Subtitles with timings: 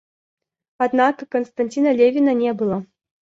[0.79, 2.87] Одного Константина Левина не было.